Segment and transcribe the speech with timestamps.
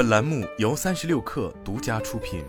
[0.00, 2.42] 本栏目由三十六氪独家出品。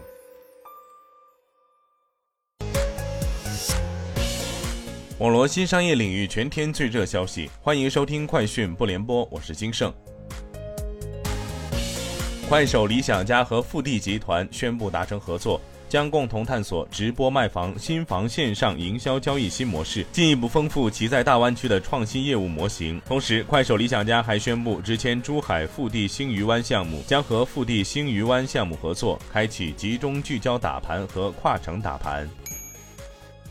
[5.18, 9.94] 网络新商业领域全天最热消息，欢迎收听快讯不联播，我是金盛。
[12.48, 15.60] 快手、理想家和复地集团宣布达成合作。
[15.92, 23.02] 将共同探索直播卖房、新房线上营销交易新模式，进一步丰富其在大湾区的创新业务模型。
[23.06, 32.26] 同时，快手、理想家还宣布之前珠海富地星鱼湾项目，将和富地星鱼湾项目合作，开启集中聚焦打盘和跨城打盘。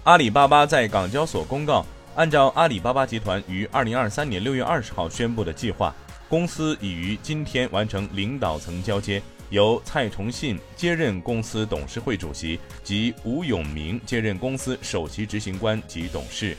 [0.04, 1.84] 阿里巴巴在港交所公告，
[2.14, 5.94] 按照阿里巴巴集团于二零二三年六月二十号宣布的计划，
[6.30, 9.20] 公司已于今天完成领导层交接。
[9.50, 16.56] 由蔡崇信接任公司董事会主席，及吴永明接任公司首席执行官及董事。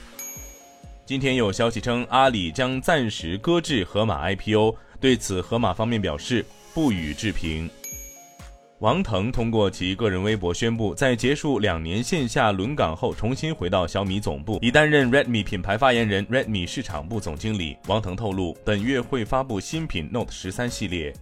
[1.05, 7.69] 今天有消息称，阿里将暂时搁置盒马 IPO，对此，盒马方面表示不予置评。
[8.81, 17.77] 王腾通过其个人微博宣布，在结束两年线下轮岗后，重新回到小米总部，已担任 Redmi 品牌发言人、Redmi 市场部总经理。
[17.85, 21.13] 王腾透露，本月会发布新品 Note 十三系列。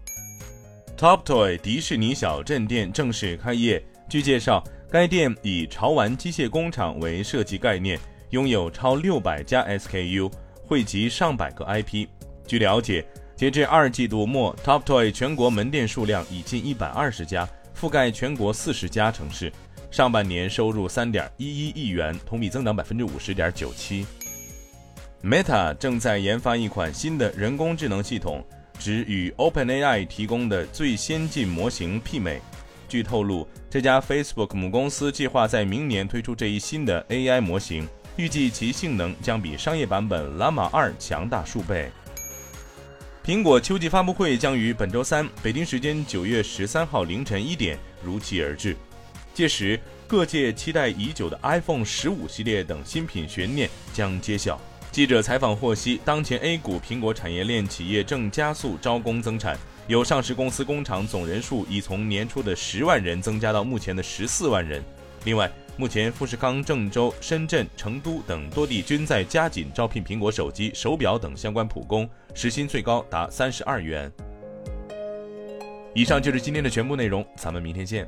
[0.98, 3.84] Top Toy 迪士尼小镇店正式开业。
[4.08, 10.32] 据介绍，该店以潮玩机械工厂为设计概念，拥有超六百家 SKU，
[10.64, 12.08] 汇集上百个 IP。
[12.48, 13.06] 据了解，
[13.36, 17.48] 截至二季度末，Top Toy 全国门店数量已近一百二十家，
[17.80, 19.52] 覆盖全国四十家城市。
[19.90, 24.06] 上半年收入三点一一亿元，同比增长百分之五十点九七。
[25.24, 28.46] Meta 正在研发一款新的人工智能系统。
[28.78, 32.40] 只与 OpenAI 提供的最先进模型媲美。
[32.88, 41.92] 据透露，这家 Facebook 母公司计划在明年推出这一新的 AI 模型，预计其性能将比商业版本 Llama 2强大数倍。
[43.26, 48.76] 苹果秋季发布会将于本周三北京时间九月十三号凌晨一点如期而至，
[49.34, 54.60] 届时各界期待已久的 iPhone 十五系列等新品悬念将揭晓。
[54.92, 59.56] 记者采访获悉，当前 A 股苹果产业链企业正加速招工增产，
[59.88, 64.84] 有上市公司工厂总人数已从年初的十万人增加到目前的十四万人。
[65.26, 74.12] 另外，目前富士康、郑州、深圳、成都等多地均在加紧招聘苹果手机、手表等相关普工，时薪最高达三十二元。
[75.96, 78.06] 以上就是今天的全部内容，咱们明天见。